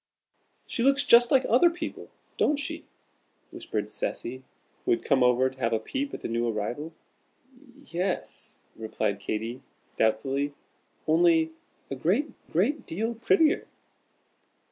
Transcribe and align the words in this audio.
"She 0.65 0.81
looks 0.81 1.03
just 1.05 1.29
like 1.29 1.45
other 1.47 1.69
people, 1.69 2.09
don't 2.35 2.57
she?" 2.57 2.85
whispered 3.51 3.87
Cecy, 3.87 4.41
who 4.83 4.89
had 4.89 5.03
come 5.05 5.21
over 5.21 5.47
to 5.47 5.59
have 5.59 5.73
a 5.73 5.79
peep 5.79 6.11
at 6.11 6.21
the 6.21 6.27
new 6.27 6.49
arrival. 6.49 6.91
"Y 7.53 7.85
e 7.99 7.99
s," 7.99 8.61
replied 8.75 9.19
Katy, 9.19 9.61
doubtfully, 9.97 10.55
"only 11.05 11.51
a 11.91 11.95
great, 11.95 12.31
great 12.51 12.87
deal 12.87 13.13
prettier." 13.13 13.67